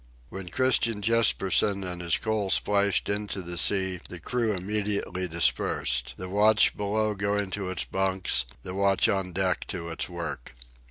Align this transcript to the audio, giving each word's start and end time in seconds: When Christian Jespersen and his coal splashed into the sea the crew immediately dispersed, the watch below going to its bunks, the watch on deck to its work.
When 0.29 0.49
Christian 0.49 1.03
Jespersen 1.03 1.83
and 1.83 2.01
his 2.01 2.17
coal 2.17 2.49
splashed 2.49 3.07
into 3.07 3.43
the 3.43 3.55
sea 3.55 3.99
the 4.09 4.19
crew 4.19 4.51
immediately 4.51 5.27
dispersed, 5.27 6.15
the 6.17 6.27
watch 6.27 6.75
below 6.75 7.13
going 7.13 7.51
to 7.51 7.69
its 7.69 7.85
bunks, 7.85 8.45
the 8.63 8.73
watch 8.73 9.07
on 9.07 9.31
deck 9.31 9.67
to 9.67 9.89
its 9.89 10.09
work. 10.09 10.55